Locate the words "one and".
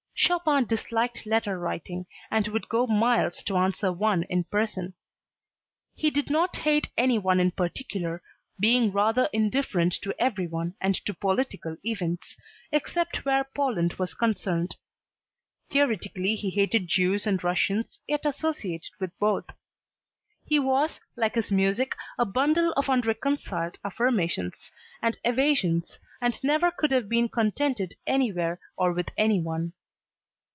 10.45-10.93